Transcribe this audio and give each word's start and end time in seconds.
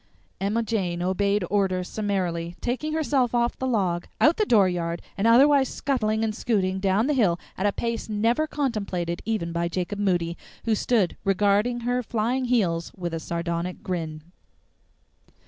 Emma 0.39 0.63
Jane 0.63 1.03
obeyed 1.03 1.45
orders 1.51 1.87
summarily, 1.87 2.55
taking 2.59 2.93
herself 2.93 3.35
off 3.35 3.55
the 3.59 3.67
log, 3.67 4.07
out 4.19 4.37
the 4.37 4.47
dooryard, 4.47 4.99
and 5.15 5.27
otherwise 5.27 5.69
scuttling 5.69 6.23
and 6.23 6.33
scooting 6.33 6.79
down 6.79 7.05
the 7.05 7.13
hill 7.13 7.39
at 7.55 7.67
a 7.67 7.71
pace 7.71 8.09
never 8.09 8.47
contemplated 8.47 9.21
even 9.25 9.51
by 9.51 9.67
Jacob 9.67 9.99
Moody, 9.99 10.39
who 10.65 10.73
stood 10.73 11.17
regarding 11.23 11.81
her 11.81 12.01
flying 12.01 12.45
heels 12.45 12.91
with 12.97 13.13
a 13.13 13.19
sardonic 13.19 13.83
grin. 13.83 14.23